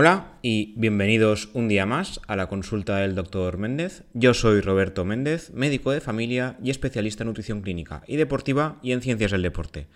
[0.00, 4.04] Hola y bienvenidos un día más a la consulta del doctor Méndez.
[4.14, 8.92] Yo soy Roberto Méndez, médico de familia y especialista en nutrición clínica y deportiva y
[8.92, 9.88] en ciencias del deporte.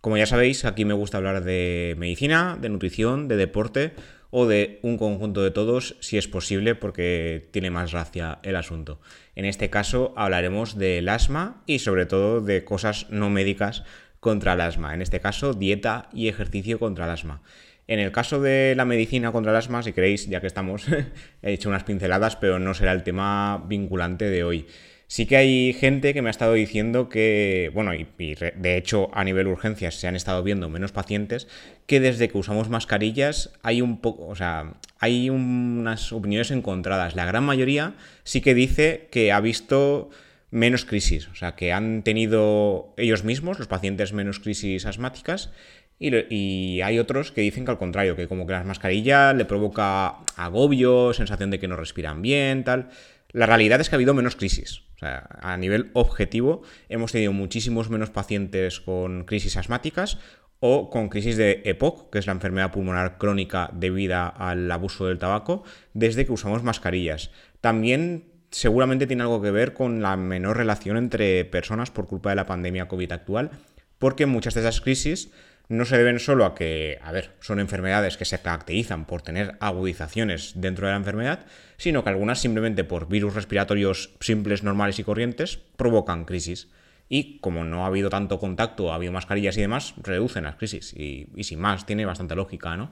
[0.00, 3.94] Como ya sabéis, aquí me gusta hablar de medicina, de nutrición, de deporte
[4.30, 9.00] o de un conjunto de todos si es posible porque tiene más gracia el asunto.
[9.34, 13.82] En este caso hablaremos del asma y sobre todo de cosas no médicas
[14.20, 14.94] contra el asma.
[14.94, 17.42] En este caso, dieta y ejercicio contra el asma.
[17.88, 20.86] En el caso de la medicina contra el asma, si queréis, ya que estamos,
[21.42, 24.66] he hecho unas pinceladas, pero no será el tema vinculante de hoy.
[25.06, 29.24] Sí que hay gente que me ha estado diciendo que, bueno, y, de hecho a
[29.24, 31.48] nivel urgencias se han estado viendo menos pacientes,
[31.86, 37.16] que desde que usamos mascarillas hay un poco, o sea, hay unas opiniones encontradas.
[37.16, 40.10] La gran mayoría sí que dice que ha visto
[40.50, 45.50] menos crisis, o sea, que han tenido ellos mismos, los pacientes, menos crisis asmáticas
[45.98, 50.18] y, hay otros que dicen que al contrario, que como que las mascarillas le provoca
[50.36, 52.90] agobio, sensación de que no respiran bien, tal.
[53.32, 54.82] La realidad es que ha habido menos crisis.
[54.96, 60.18] O sea, a nivel objetivo, hemos tenido muchísimos menos pacientes con crisis asmáticas
[60.60, 65.18] o con crisis de EPOC, que es la enfermedad pulmonar crónica debida al abuso del
[65.18, 65.62] tabaco,
[65.94, 67.30] desde que usamos mascarillas.
[67.60, 72.36] También seguramente tiene algo que ver con la menor relación entre personas por culpa de
[72.36, 73.50] la pandemia COVID actual,
[73.98, 75.30] porque muchas de esas crisis
[75.68, 79.56] no se deben solo a que, a ver, son enfermedades que se caracterizan por tener
[79.60, 85.04] agudizaciones dentro de la enfermedad, sino que algunas simplemente por virus respiratorios simples, normales y
[85.04, 86.68] corrientes provocan crisis.
[87.10, 90.94] Y como no ha habido tanto contacto, ha habido mascarillas y demás, reducen las crisis.
[90.94, 92.90] Y, sin más, tiene bastante lógica, ¿no?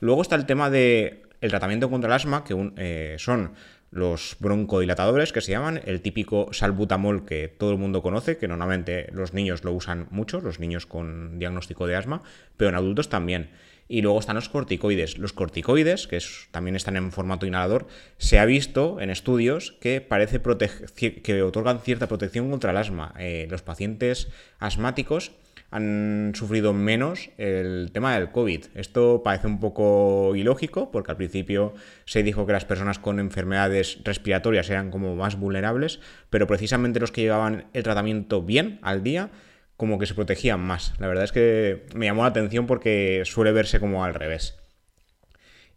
[0.00, 3.52] Luego está el tema del el tratamiento contra el asma, que eh, son
[3.92, 9.08] los broncodilatadores que se llaman, el típico salbutamol que todo el mundo conoce, que normalmente
[9.12, 12.22] los niños lo usan mucho, los niños con diagnóstico de asma,
[12.56, 13.50] pero en adultos también.
[13.88, 15.18] Y luego están los corticoides.
[15.18, 16.18] Los corticoides, que
[16.50, 22.08] también están en formato inhalador, se ha visto en estudios que parece que otorgan cierta
[22.08, 23.12] protección contra el asma.
[23.18, 24.28] Eh, los pacientes
[24.58, 25.32] asmáticos
[25.72, 28.66] han sufrido menos el tema del COVID.
[28.74, 31.74] Esto parece un poco ilógico porque al principio
[32.04, 37.10] se dijo que las personas con enfermedades respiratorias eran como más vulnerables, pero precisamente los
[37.10, 39.30] que llevaban el tratamiento bien al día
[39.78, 40.92] como que se protegían más.
[40.98, 44.58] La verdad es que me llamó la atención porque suele verse como al revés.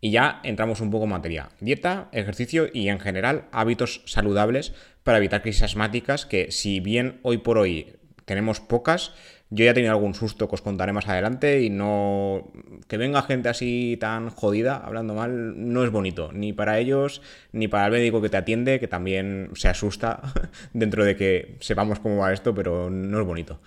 [0.01, 1.49] Y ya entramos un poco en materia.
[1.61, 4.73] Dieta, ejercicio y en general hábitos saludables
[5.03, 7.95] para evitar crisis asmáticas que si bien hoy por hoy
[8.25, 9.13] tenemos pocas,
[9.51, 12.51] yo ya he tenido algún susto que os contaré más adelante y no.
[12.87, 16.31] Que venga gente así tan jodida, hablando mal, no es bonito.
[16.33, 17.21] Ni para ellos,
[17.51, 20.21] ni para el médico que te atiende, que también se asusta
[20.73, 23.59] dentro de que sepamos cómo va esto, pero no es bonito.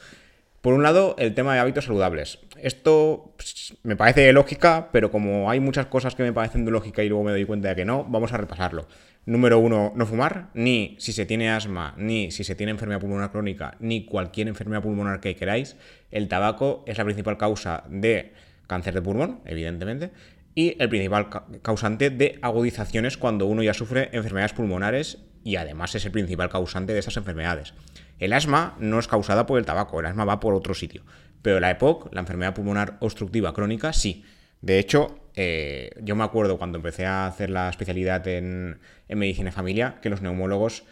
[0.60, 2.40] Por un lado, el tema de hábitos saludables.
[2.60, 7.04] Esto pues, me parece lógica, pero como hay muchas cosas que me parecen de lógica
[7.04, 8.88] y luego me doy cuenta de que no, vamos a repasarlo.
[9.26, 13.30] Número uno, no fumar, ni si se tiene asma, ni si se tiene enfermedad pulmonar
[13.30, 15.76] crónica, ni cualquier enfermedad pulmonar que queráis.
[16.10, 18.32] El tabaco es la principal causa de
[18.66, 20.12] cáncer de pulmón, evidentemente,
[20.54, 21.28] y el principal
[21.62, 26.92] causante de agudizaciones cuando uno ya sufre enfermedades pulmonares y además es el principal causante
[26.92, 27.74] de esas enfermedades.
[28.18, 31.04] El asma no es causada por el tabaco, el asma va por otro sitio.
[31.42, 34.24] Pero la EPOC, la enfermedad pulmonar obstructiva crónica, sí.
[34.60, 39.54] De hecho, eh, yo me acuerdo cuando empecé a hacer la especialidad en, medicina de
[39.54, 40.82] familia que los neumólogos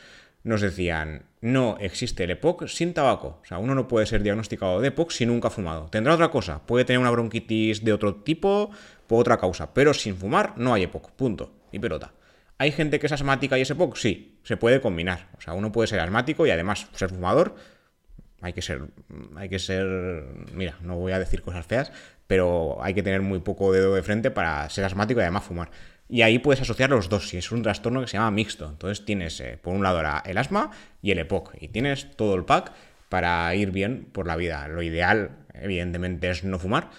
[0.44, 3.40] nos decían, no existe el EPOC sin tabaco.
[3.42, 5.88] O sea, uno no puede ser diagnosticado de EPOC si nunca ha fumado.
[5.90, 8.70] Tendrá otra cosa, puede tener una bronquitis de otro tipo
[9.08, 11.52] por otra causa, pero sin fumar no hay EPOC, punto.
[11.72, 12.12] Y pelota.
[12.58, 13.96] ¿Hay gente que es asmática y es EPOC?
[13.96, 15.28] Sí, se puede combinar.
[15.36, 17.56] O sea, uno puede ser asmático y además ser fumador.
[18.40, 18.82] Hay que ser,
[19.36, 19.86] hay que ser,
[20.52, 21.92] mira, no voy a decir cosas feas,
[22.26, 25.70] pero hay que tener muy poco dedo de frente para ser asmático y además fumar.
[26.08, 28.68] Y ahí puedes asociar los dos, si es un trastorno que se llama mixto.
[28.68, 30.70] Entonces tienes, eh, por un lado, el asma
[31.02, 31.54] y el EPOC.
[31.60, 32.72] Y tienes todo el pack
[33.08, 34.68] para ir bien por la vida.
[34.68, 36.90] Lo ideal, evidentemente, es no fumar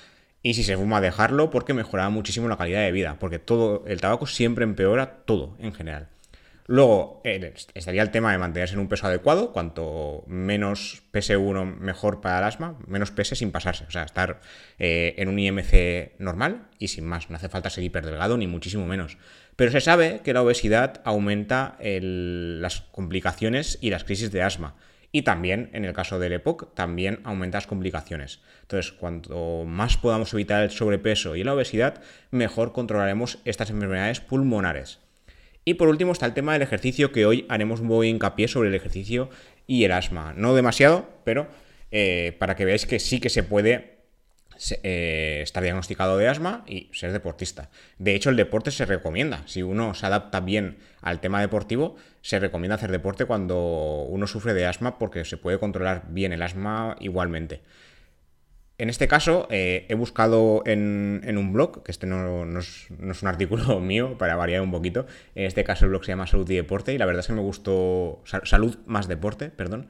[0.48, 4.00] y si se fuma, dejarlo porque mejorará muchísimo la calidad de vida, porque todo el
[4.00, 6.07] tabaco siempre empeora todo en general.
[6.69, 12.19] Luego estaría el tema de mantenerse en un peso adecuado, cuanto menos pese uno mejor
[12.19, 14.42] para el asma, menos pese sin pasarse, o sea, estar
[14.78, 18.86] eh, en un IMC normal y sin más, no hace falta ser hiperdelgado ni muchísimo
[18.86, 19.18] menos.
[19.56, 24.75] Pero se sabe que la obesidad aumenta las complicaciones y las crisis de asma.
[25.13, 28.42] Y también, en el caso del EPOC, también aumenta las complicaciones.
[28.63, 35.00] Entonces, cuanto más podamos evitar el sobrepeso y la obesidad, mejor controlaremos estas enfermedades pulmonares.
[35.68, 38.75] Y por último está el tema del ejercicio, que hoy haremos poco hincapié sobre el
[38.75, 39.30] ejercicio
[39.68, 40.34] y el asma.
[40.34, 41.50] No demasiado, pero
[41.92, 43.98] eh, para que veáis que sí que se puede
[44.84, 47.69] eh, estar diagnosticado de asma y ser deportista.
[48.00, 49.44] De hecho, el deporte se recomienda.
[49.46, 54.54] Si uno se adapta bien al tema deportivo, se recomienda hacer deporte cuando uno sufre
[54.54, 57.60] de asma porque se puede controlar bien el asma igualmente.
[58.79, 63.79] En este caso, eh, he buscado en, un blog, que este no, es, un artículo
[63.79, 65.07] mío, para variar un poquito.
[65.33, 67.33] En este caso, el blog se llama Salud y Deporte, y la verdad es que
[67.33, 68.21] me gustó.
[68.44, 69.88] Salud más Deporte, perdón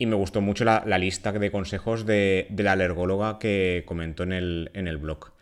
[0.00, 4.96] y me gustó mucho la, lista de consejos de, la alergóloga que comentó en el,
[4.98, 5.32] blog.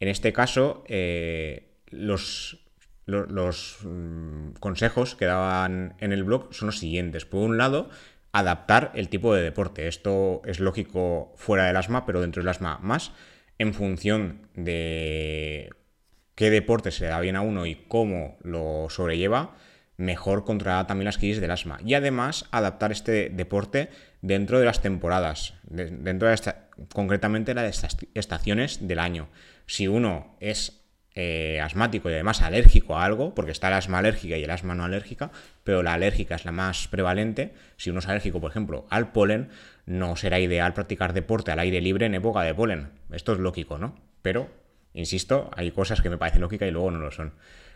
[0.00, 2.64] En este caso, eh, los,
[3.04, 7.26] los, mm, consejos que daban en el blog son los siguientes.
[7.26, 7.90] Por un lado,
[8.38, 9.88] adaptar el tipo de deporte.
[9.88, 13.12] Esto es lógico fuera del asma, pero dentro del asma más,
[13.58, 15.70] en función de
[16.34, 19.54] qué deporte se le da bien a uno y cómo lo sobrelleva
[19.96, 21.78] mejor contra también las crisis del asma.
[21.84, 23.88] Y además adaptar este deporte
[24.20, 29.28] dentro de las temporadas, dentro de esta, concretamente las estaciones del año.
[29.66, 30.85] Si uno es
[31.18, 34.74] eh, asmático y además alérgico a algo, porque está el asma alérgica y el asma
[34.74, 35.30] no alérgica,
[35.64, 39.48] pero la alérgica es la más prevalente, si uno es alérgico, por ejemplo, al polen,
[39.86, 42.90] no será ideal practicar deporte al aire libre en época de polen.
[43.10, 43.98] Esto es lógico, ¿no?
[44.20, 44.50] Pero,
[44.92, 47.32] insisto, hay cosas que me parecen lógicas y luego no lo son.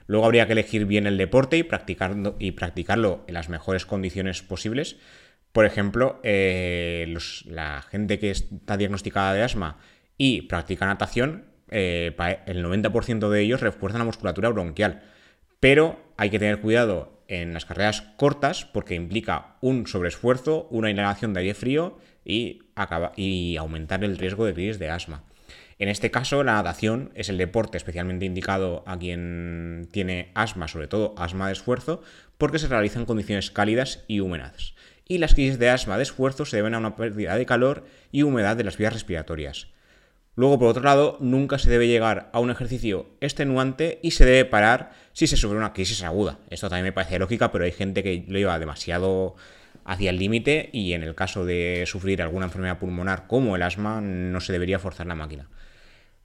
[0.06, 4.42] Luego habría que elegir bien el deporte y, practicarlo, y practicarlo en las mejores condiciones
[4.42, 4.96] posibles.
[5.52, 7.16] Por ejemplo, eh,
[7.46, 9.78] la gente que está diagnosticada de asma
[10.18, 12.14] y practica natación, eh,
[12.46, 15.02] el 90% de ellos refuerzan la musculatura bronquial.
[15.60, 21.32] Pero hay que tener cuidado en las carreras cortas porque implica un sobreesfuerzo, una inhalación
[21.32, 22.62] de aire frío y,
[23.16, 25.24] y aumentar el riesgo de crisis de asma.
[25.78, 30.88] En este caso, la natación es el deporte especialmente indicado a quien tiene asma, sobre
[30.88, 32.02] todo asma de esfuerzo,
[32.36, 34.74] porque se realiza en condiciones cálidas y húmedas.
[35.08, 38.24] Y las crisis de asma de esfuerzo se deben a una pérdida de calor y
[38.24, 39.68] humedad de las vías respiratorias.
[40.36, 44.44] Luego, por otro lado, nunca se debe llegar a un ejercicio extenuante y se debe
[44.44, 46.38] parar si se sufre una crisis aguda.
[46.50, 49.34] Esto también me parece lógica, pero hay gente que lo lleva demasiado
[49.84, 54.00] hacia el límite y en el caso de sufrir alguna enfermedad pulmonar como el asma
[54.00, 55.48] no se debería forzar la máquina.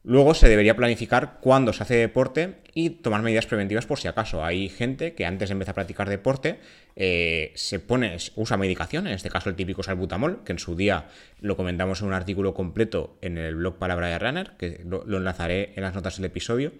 [0.08, 4.46] Luego se debería planificar cuándo se hace deporte y tomar medidas preventivas por si acaso.
[4.46, 6.60] Hay gente que antes de empezar a practicar deporte
[6.96, 11.08] eh, se pone, usa medicación, en este caso el típico salbutamol, que en su día
[11.42, 15.74] lo comentamos en un artículo completo en el blog Palabra de Runner, que lo, enlazaré
[15.76, 16.72] en las notas del episodio.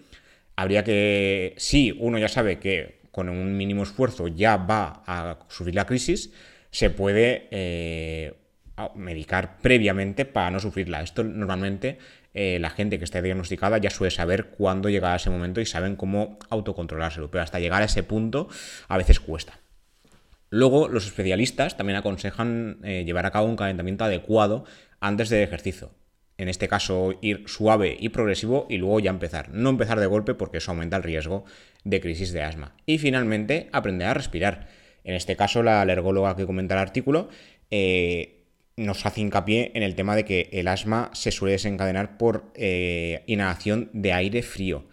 [0.56, 5.74] Habría que, si uno ya sabe que con un mínimo esfuerzo ya va a sufrir
[5.74, 6.32] la crisis,
[6.70, 8.36] se puede eh,
[8.94, 11.02] medicar previamente para no sufrirla.
[11.02, 11.98] Esto normalmente
[12.38, 15.66] eh, la gente que está diagnosticada ya suele saber cuándo llega a ese momento y
[15.66, 18.50] saben cómo autocontrolárselo, pero hasta llegar a ese punto
[18.90, 19.62] a veces cuesta.
[20.50, 24.66] Luego, los especialistas también aconsejan eh, llevar a cabo un calentamiento adecuado
[25.00, 25.92] antes del ejercicio.
[26.38, 29.50] En este caso, ir suave y progresivo y luego ya empezar.
[29.54, 31.46] No empezar de golpe porque eso aumenta el riesgo
[31.86, 32.76] de crisis de asma.
[32.86, 34.68] Y finalmente, aprender a respirar.
[35.06, 37.30] En este caso, la alergóloga que comenta el artículo
[37.72, 38.35] eh,
[38.78, 43.24] nos hace hincapié en el tema de que el asma se suele desencadenar por eh,
[43.28, 44.86] inhalación de aire frío.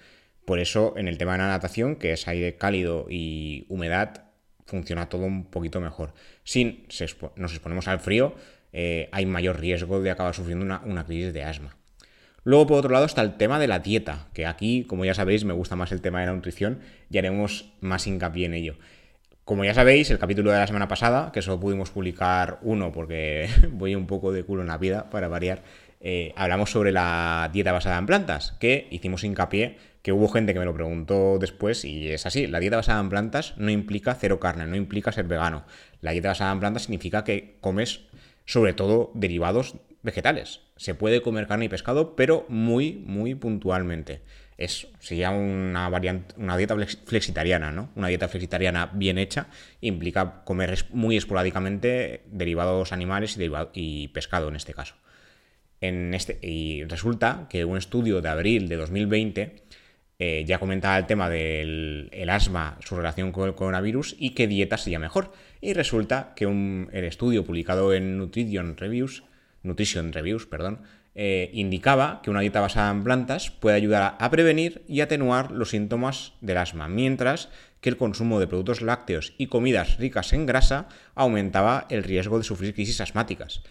[0.45, 4.25] Por eso, en el tema de la natación, que es aire cálido y humedad,
[4.67, 6.15] funciona todo un poquito mejor.
[6.45, 6.87] Si
[7.37, 8.35] nos exponemos al frío,
[8.73, 11.77] eh, hay mayor riesgo de acabar sufriendo una, una crisis de asma.
[12.45, 15.45] Luego, por otro lado, está el tema de la dieta, que aquí, como ya sabéis,
[15.45, 18.77] me gusta más el tema de la nutrición y haremos más hincapié en ello.
[19.45, 23.49] Como ya sabéis, el capítulo de la semana pasada, que solo pudimos publicar uno porque
[23.73, 25.65] voy un poco de culo en la vida para variar,
[26.01, 30.61] eh, hablamos sobre la dieta basada en plantas, que hicimos hincapié, que hubo gente que
[30.61, 34.39] me lo preguntó después y es así, la dieta basada en plantas no implica cero
[34.39, 35.65] carne, no implica ser vegano.
[36.01, 38.03] La dieta basada en plantas significa que comes
[38.45, 40.61] sobre todo derivados vegetales.
[40.77, 44.23] Se puede comer carne y pescado, pero muy, muy puntualmente
[44.59, 47.91] es, sería una, variante, una dieta flexitariana, ¿no?
[47.97, 49.49] Una dieta flexitariana bien hecha
[49.81, 54.95] implica comer muy esporádicamente derivados animales y, y pescado en este caso.
[55.81, 59.63] En este, y resulta que un estudio de abril de 2020
[60.25, 64.79] eh, ya comentaba el tema del asma, su relación con el coronavirus y qué dieta
[64.79, 65.33] sería mejor.
[65.61, 69.25] Y resulta que un, el estudio publicado en Nutrition Reviews,
[69.65, 70.83] Nutrition Reviews, perdón,
[71.15, 75.71] eh, indicaba que una dieta basada en plantas puede ayudar a prevenir y atenuar los
[75.71, 77.51] síntomas del asma, mientras
[77.81, 82.45] que el consumo de productos lácteos y comidas ricas en grasa aumentaba el riesgo de
[82.45, 83.63] sufrir crisis asmáticas.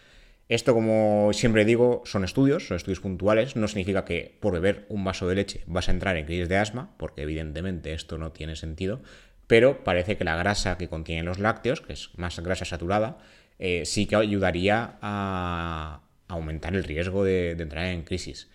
[0.49, 5.03] Esto, como siempre digo, son estudios, son estudios puntuales, no significa que por beber un
[5.05, 8.57] vaso de leche vas a entrar en crisis de asma, porque evidentemente esto no tiene
[8.57, 9.01] sentido,
[9.47, 13.17] pero parece que la grasa que contienen los lácteos, que es más grasa saturada,
[13.59, 16.01] eh, sí que ayudaría a,
[16.31, 18.49] aumentar el riesgo de, entrar en crisis.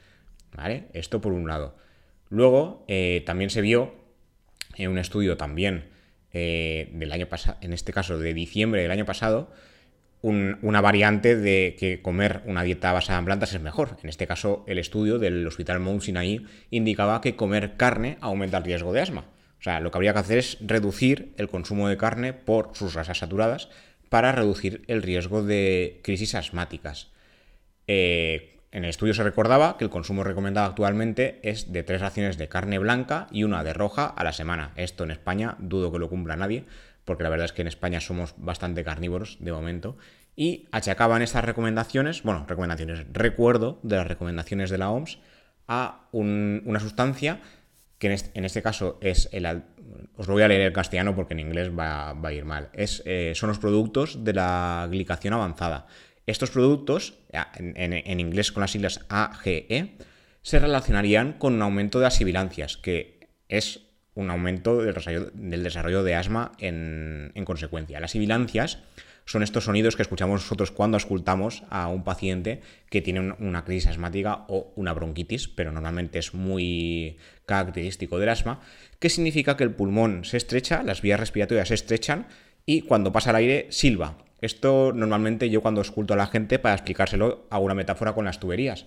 [0.54, 0.86] ¿vale?
[0.92, 1.76] Esto por un lado.
[2.28, 3.94] Luego, eh, también se vio
[4.76, 5.84] en un estudio también
[6.32, 9.50] eh, del año pasado, en este caso de diciembre del año pasado,
[10.22, 13.96] una variante de que comer una dieta basada en plantas es mejor.
[14.02, 18.64] En este caso, el estudio del Hospital Mount Sinai indicaba que comer carne aumenta el
[18.64, 19.26] riesgo de asma.
[19.60, 22.94] O sea, lo que habría que hacer es reducir el consumo de carne por sus
[22.94, 23.68] grasas saturadas
[24.08, 27.12] para reducir el riesgo de crisis asmáticas.
[27.86, 32.36] Eh, en el estudio se recordaba que el consumo recomendado actualmente es de tres raciones
[32.36, 34.72] de carne blanca y una de roja a la semana.
[34.76, 36.64] Esto en España dudo que lo cumpla nadie,
[37.04, 39.96] porque la verdad es que en España somos bastante carnívoros de momento.
[40.34, 45.18] Y achacaban estas recomendaciones, bueno, recomendaciones, recuerdo de las recomendaciones de la OMS
[45.68, 47.40] a una sustancia
[47.98, 49.46] que en este, caso es el...
[50.16, 52.68] Os lo voy a leer en castellano porque en inglés va, a ir mal.
[52.74, 55.86] Es, eh, son los productos de la glicación avanzada.
[56.26, 59.96] Estos productos, en, inglés con las siglas AGE,
[60.42, 63.82] se relacionarían con un aumento de las sibilancias, que es
[64.14, 68.00] un aumento del desarrollo, de asma en, consecuencia.
[68.00, 68.80] Las sibilancias
[69.24, 73.90] son estos sonidos que escuchamos nosotros cuando escultamos a un paciente que tiene una crisis
[73.90, 78.60] asmática o una bronquitis, pero normalmente es muy característico del asma,
[78.98, 82.26] que significa que el pulmón se estrecha, las vías respiratorias se estrechan
[82.64, 84.25] y cuando pasa el aire silba.
[84.46, 88.38] Esto normalmente yo cuando esculto a la gente para explicárselo hago una metáfora con las
[88.38, 88.86] tuberías.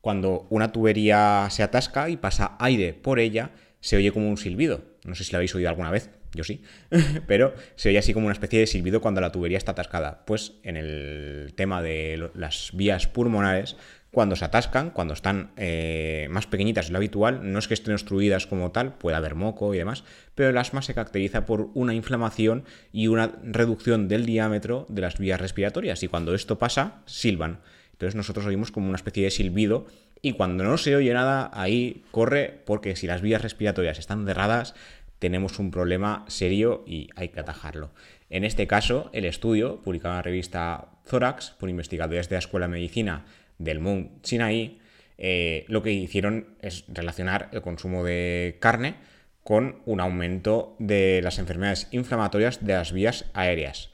[0.00, 4.82] Cuando una tubería se atasca y pasa aire por ella, se oye como un silbido.
[5.04, 6.64] No sé si lo habéis oído alguna vez, yo sí,
[7.28, 10.24] pero se oye así como una especie de silbido cuando la tubería está atascada.
[10.26, 13.76] Pues en el tema de las vías pulmonares
[14.10, 17.92] cuando se atascan, cuando están eh, más pequeñitas de lo habitual, no es que estén
[17.94, 21.94] obstruidas como tal, puede haber moco y demás, pero el asma se caracteriza por una
[21.94, 27.60] inflamación y una reducción del diámetro de las vías respiratorias, y cuando esto pasa, silban.
[27.92, 29.86] Entonces nosotros oímos como una especie de silbido,
[30.22, 34.74] y cuando no se oye nada, ahí corre, porque si las vías respiratorias están cerradas,
[35.18, 37.90] tenemos un problema serio y hay que atajarlo.
[38.28, 42.66] En este caso, el estudio, publicado en la revista Thorax por investigadores de la Escuela
[42.66, 43.24] de Medicina
[43.60, 44.80] del Mount Sinai,
[45.18, 48.96] eh, lo que hicieron es relacionar el consumo de carne
[49.44, 53.90] con un aumento de las enfermedades inflamatorias de las vías aéreas,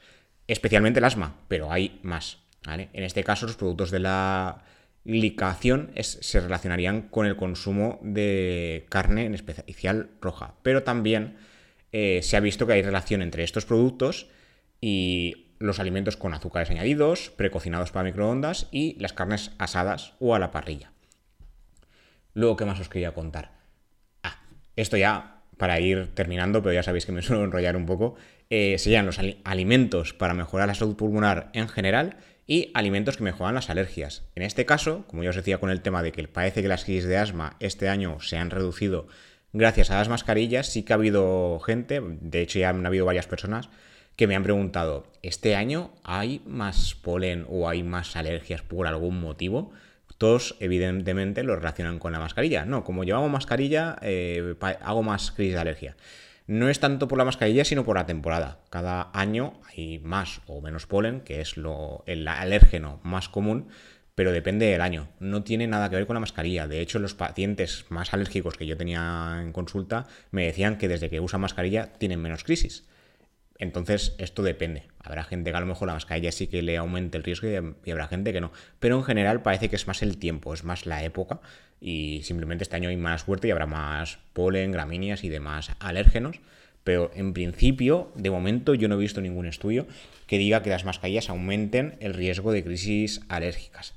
[0.47, 2.39] especialmente el asma, pero hay más.
[2.67, 4.63] En este caso, los productos de la
[5.05, 11.37] glicación se relacionarían con el consumo de carne, en especial roja, pero también
[11.93, 14.27] eh, se ha visto que hay relación entre estos productos
[14.81, 20.39] y los alimentos con azúcares añadidos, precocinados para microondas y las carnes asadas o a
[20.39, 20.91] la parrilla.
[22.33, 23.51] Luego, ¿qué más os quería contar?
[24.23, 24.41] Ah,
[24.75, 28.15] esto ya para ir terminando, pero ya sabéis que me suelo enrollar un poco,
[28.49, 33.55] eh, serían los alimentos para mejorar la salud pulmonar en general y alimentos que mejoran
[33.55, 34.23] las alergias.
[34.35, 36.85] En este caso, como ya os decía con el tema de que parece que las
[36.85, 39.07] crisis de asma este año se han reducido
[39.51, 43.27] gracias a las mascarillas, sí que ha habido gente, de hecho ya han habido varias
[43.27, 43.69] personas
[44.17, 49.21] que me han preguntado, ¿este año hay más polen o hay más alergias por algún
[49.21, 49.71] motivo?
[50.17, 52.65] Todos evidentemente lo relacionan con la mascarilla.
[52.65, 55.95] No, como llevamos mascarilla, eh, hago más crisis de alergia.
[56.47, 58.59] No es tanto por la mascarilla, sino por la temporada.
[58.71, 63.67] Cada año hay más o menos polen, que es lo, el alérgeno más común,
[64.15, 65.09] pero depende del año.
[65.19, 66.67] No tiene nada que ver con la mascarilla.
[66.67, 71.11] De hecho, los pacientes más alérgicos que yo tenía en consulta me decían que desde
[71.11, 72.87] que usan mascarilla tienen menos crisis.
[73.59, 74.83] Entonces, esto depende.
[74.99, 77.47] Habrá gente que a lo mejor la mascarilla sí que le aumente el riesgo
[77.85, 78.51] y habrá gente que no.
[78.79, 81.39] Pero en general parece que es más el tiempo, es más la época.
[81.81, 86.39] Y simplemente este año hay más suerte y habrá más polen, gramíneas y demás alérgenos.
[86.83, 89.87] Pero en principio, de momento, yo no he visto ningún estudio
[90.27, 93.93] que diga que las mascarillas aumenten el riesgo de crisis alérgicas.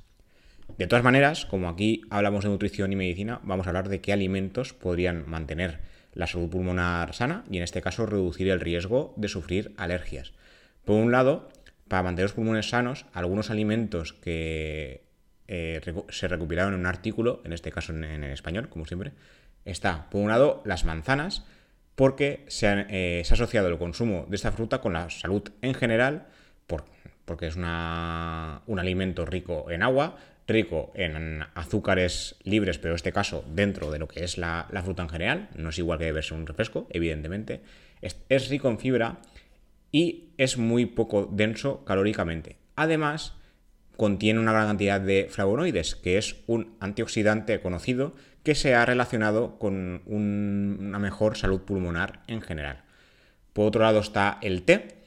[0.78, 4.12] De todas maneras, como aquí hablamos de nutrición y medicina, vamos a hablar de qué
[4.12, 5.78] alimentos podrían mantener
[6.14, 10.32] la salud pulmonar sana y en este caso reducir el riesgo de sufrir alergias.
[10.84, 11.48] Por un lado,
[11.88, 15.04] para mantener los pulmones sanos, algunos alimentos que
[15.48, 19.12] eh, se recuperaron en un artículo, en este caso en, español, como siempre,
[19.64, 21.44] está, por un lado, las manzanas,
[21.96, 26.28] porque se, eh, ha asociado el consumo de esta fruta con la salud en general,
[27.30, 27.64] porque es un
[28.80, 30.16] alimento rico en agua,
[30.48, 35.04] rico en azúcares libres, pero en este caso dentro de lo que es la, fruta
[35.04, 37.60] en general, no es igual que beberse un refresco, evidentemente,
[38.02, 39.18] es, rico en fibra
[39.92, 42.56] y es muy poco denso calóricamente.
[42.74, 43.34] Además,
[43.96, 49.56] contiene una gran cantidad de flavonoides, que es un antioxidante conocido que se ha relacionado
[49.60, 52.82] con una mejor salud pulmonar en general.
[53.52, 54.99] Por otro lado está el té,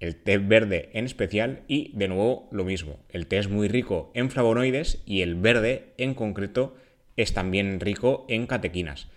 [0.00, 4.10] el té verde en especial y de nuevo lo mismo, el té es muy rico
[4.14, 6.76] en flavonoides y el verde en concreto
[7.16, 9.08] es también rico en catequinas.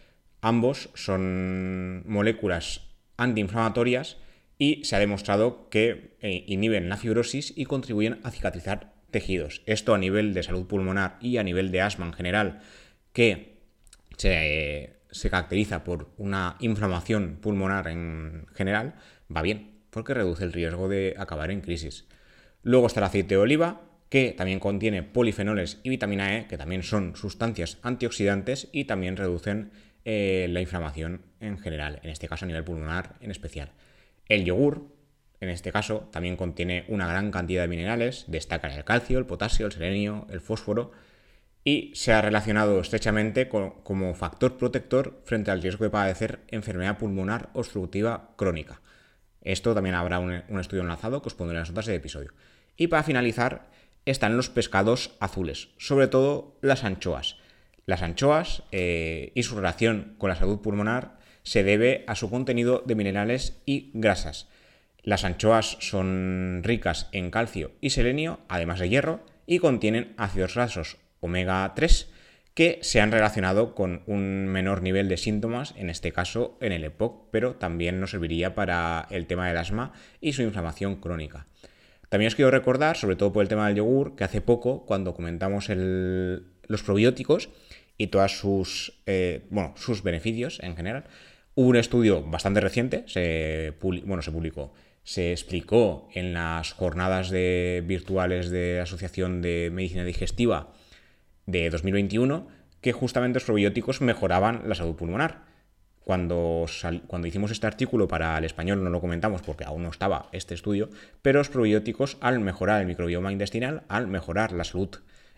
[0.42, 4.18] Ambos son moléculas antiinflamatorias
[4.58, 9.62] y se ha demostrado que eh, inhiben la fibrosis y contribuyen a cicatrizar tejidos.
[9.66, 12.62] Esto a nivel de salud pulmonar y a nivel de asma en general,
[13.12, 13.60] que
[14.18, 18.96] se, se caracteriza por una inflamación pulmonar en general,
[19.36, 22.06] va bien, porque reduce el riesgo de acabar en crisis.
[22.64, 26.84] Luego está el aceite de oliva, que también contiene polifenoles y vitamina E, que también
[26.84, 29.72] son sustancias antioxidantes y también reducen
[30.04, 33.72] eh, la inflamación en general, en este caso a nivel pulmonar en especial.
[34.28, 34.88] El yogur,
[35.40, 39.68] en este caso, también contiene una gran cantidad de minerales, destacan el calcio, el potasio,
[39.68, 40.92] el selenio, el fósforo,
[41.64, 47.50] y se ha relacionado estrechamente como factor protector frente al riesgo de padecer enfermedad pulmonar
[47.54, 48.82] obstructiva crónica.
[49.52, 52.34] Esto también habrá un, un estudio enlazado que os pondré en las notas del episodio.
[52.78, 53.68] Y para finalizar,
[54.06, 57.38] están los pescados azules, sobre todo las anchoas.
[57.86, 62.84] Las anchoas eh, y su relación con la salud pulmonar se debe a su contenido
[62.86, 64.48] de minerales y grasas.
[65.02, 70.98] Las anchoas son ricas en calcio y selenio, además de hierro, y contienen ácidos grasos
[71.22, 72.10] omega 3
[72.60, 76.84] que se han relacionado con un menor nivel de síntomas, en este caso en el
[76.84, 81.48] EPOC, pero también nos serviría para el tema del asma y su inflamación crónica.
[82.10, 85.14] También os quiero recordar, sobre todo por el tema del yogur, que hace poco, cuando
[85.14, 87.48] comentamos los probióticos
[87.98, 91.06] y todos sus, eh, sus beneficios en general,
[91.56, 94.74] hubo un estudio bastante reciente, se, bueno, se publicó,
[95.06, 100.74] se explicó en las jornadas virtuales de la Asociación de Medicina Digestiva
[101.52, 102.48] de 2021
[102.82, 105.50] que justamente los probióticos mejoraban la salud pulmonar.
[106.00, 106.66] Cuando,
[107.06, 110.56] cuando hicimos este artículo para el español no lo comentamos porque aún no estaba este
[110.56, 110.90] estudio,
[111.22, 114.90] pero los probióticos al mejorar el microbioma intestinal, al mejorar la salud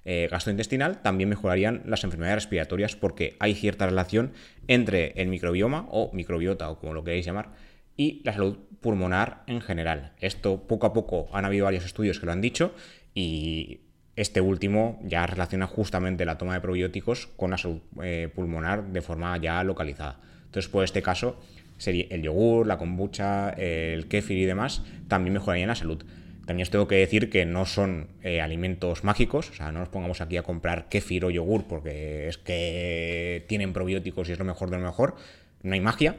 [0.06, 4.32] eh, gastrointestinal, también mejorarían las enfermedades respiratorias porque hay cierta relación
[4.68, 7.50] entre el microbioma o microbiota o como lo queréis llamar
[7.98, 10.14] y la salud pulmonar en general.
[10.20, 12.74] Esto poco a poco han habido varios estudios que lo han dicho
[13.14, 13.82] y
[14.16, 19.02] este último ya relaciona justamente la toma de probióticos con la salud eh, pulmonar de
[19.02, 20.20] forma ya localizada.
[20.46, 21.40] Entonces, por este caso,
[21.78, 26.04] sería el yogur, la kombucha, el kéfir y demás, también mejorarían la salud.
[26.46, 29.90] También os tengo que decir que no son eh, alimentos mágicos, o sea, no nos
[29.90, 34.46] pongamos aquí a comprar kéfir o yogur porque es que tienen probióticos y es lo
[34.46, 35.16] mejor de lo mejor.
[35.64, 36.18] No hay magia,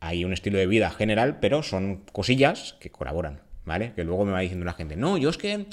[0.00, 3.92] hay un estilo de vida general, pero son cosillas que colaboran, ¿vale?
[3.94, 5.66] Que luego me va diciendo la gente, no, yo es que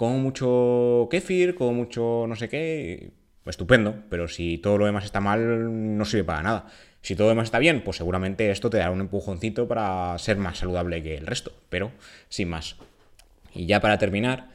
[0.00, 3.10] como mucho kéfir, como mucho no sé qué,
[3.44, 6.66] estupendo, pero si todo lo demás está mal, no sirve para nada.
[7.02, 10.56] Si todo demás está bien, pues seguramente esto te dará un empujoncito para ser más
[10.56, 11.92] saludable que el resto, pero
[12.30, 12.76] sin más.
[13.54, 14.48] Y ya para terminar,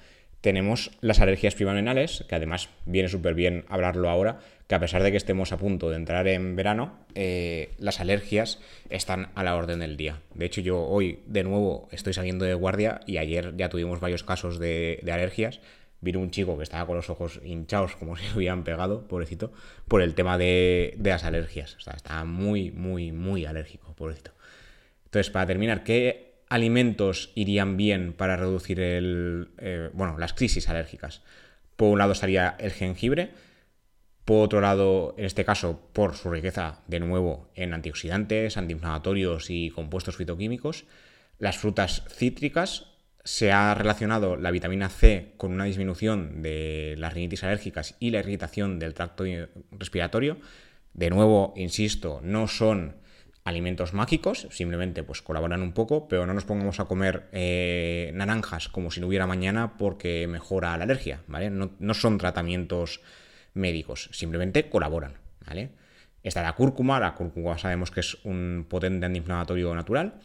[0.45, 5.09] tenemos las alergias primaveranales, que además viene súper bien hablarlo ahora, que a pesar de
[5.09, 8.59] que estemos a punto de entrar en verano, eh, las alergias
[8.91, 10.21] están a la orden del día.
[10.35, 14.23] De hecho, yo hoy de nuevo estoy saliendo de guardia y ayer ya tuvimos varios
[14.23, 15.59] casos de alergias
[16.05, 19.51] vino un chico que estaba con los ojos hinchados como si hubieran pegado, pobrecito,
[19.87, 21.75] por el tema de, las alergias.
[21.75, 24.31] O sea, estaba muy, muy, muy alérgico, pobrecito.
[25.05, 31.21] Entonces, para terminar, ¿qué alimentos irían bien para reducir el, eh, bueno, las crisis alérgicas?
[31.75, 33.31] Por un lado estaría el jengibre,
[34.25, 39.69] por otro lado, en este caso, por su riqueza, de nuevo, en antioxidantes, antiinflamatorios y
[39.69, 40.85] compuestos fitoquímicos,
[41.37, 42.87] las frutas cítricas,
[43.23, 48.19] se ha relacionado la vitamina C con una disminución de las rinitis alérgicas y la
[48.19, 49.25] irritación del tracto
[49.71, 50.37] respiratorio.
[50.93, 52.97] De nuevo, insisto, no son
[53.45, 58.67] alimentos mágicos, simplemente pues colaboran un poco, pero no nos pongamos a comer eh, naranjas
[58.67, 61.51] como si no hubiera mañana porque mejora la alergia, ¿vale?
[61.51, 63.01] No, son tratamientos
[63.53, 65.13] médicos, simplemente colaboran,
[65.45, 65.69] ¿vale?
[66.23, 70.15] Está la cúrcuma, la cúrcuma sabemos que es un potente antiinflamatorio natural,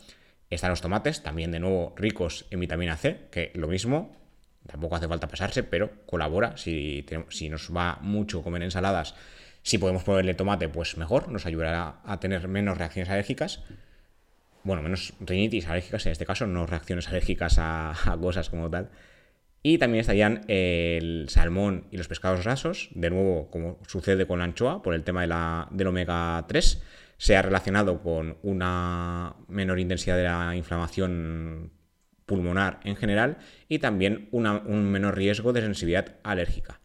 [0.49, 4.17] están los tomates, también de nuevo ricos en vitamina C, que lo mismo,
[4.67, 6.57] tampoco hace falta pasarse, pero colabora.
[6.57, 9.15] Si, si nos va mucho comer ensaladas,
[9.63, 13.63] si podemos ponerle tomate, pues mejor, nos ayudará a tener menos reacciones alérgicas.
[14.63, 18.91] Bueno, menos rinitis alérgicas, en este caso, no reacciones alérgicas a, cosas como tal.
[19.63, 24.47] Y también estarían el salmón y los pescados grasos, de nuevo, como sucede con la
[24.47, 26.83] anchoa, por el tema de la, del omega 3
[27.21, 31.71] se ha relacionado con una menor intensidad de la inflamación
[32.25, 33.37] pulmonar en general
[33.69, 36.80] y también un menor riesgo de sensibilidad alérgica.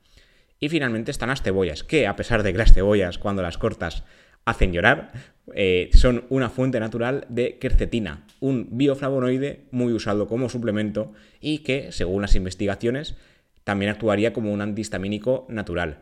[0.65, 4.04] Y finalmente están las cebollas, que a pesar de que las cebollas cuando las cortas
[4.45, 5.12] hacen llorar,
[5.54, 11.91] eh, son una fuente natural de quercetina, un bioflavonoide muy usado como suplemento y que,
[11.91, 13.15] según las investigaciones,
[13.63, 15.99] también actuaría como un antihistamínico natural.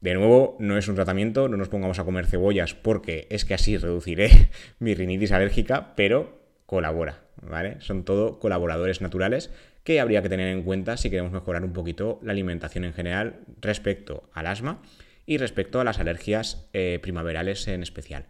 [0.00, 3.52] De nuevo, no es un tratamiento, no nos pongamos a comer cebollas porque es que
[3.52, 4.30] así reduciré
[4.78, 7.76] mi rinitis alérgica, pero colabora, ¿vale?
[7.80, 9.50] Son todo colaboradores naturales
[9.88, 13.40] que habría que tener en cuenta si queremos mejorar un poquito la alimentación en general
[13.62, 14.82] respecto al asma
[15.24, 18.26] y respecto a las alergias eh, primaverales en especial.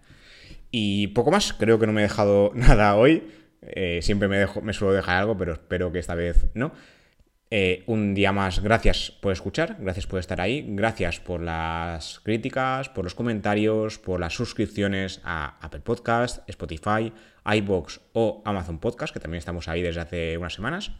[0.70, 3.24] Y poco más, creo que no me he dejado nada hoy.
[3.60, 6.70] Eh, siempre me, dejo, me suelo dejar algo, pero espero que esta vez no.
[7.50, 12.88] Eh, un día más, gracias por escuchar, gracias por estar ahí, gracias por las críticas,
[12.88, 17.12] por los comentarios, por las suscripciones a Apple Podcast, Spotify,
[17.44, 20.92] iBox o Amazon Podcast, que también estamos ahí desde hace unas semanas.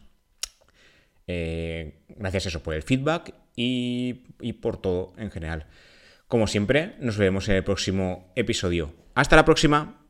[1.31, 5.67] Eh, gracias a eso por el feedback y, y por todo en general.
[6.27, 8.95] Como siempre, nos veremos en el próximo episodio.
[9.13, 10.07] Hasta la próxima.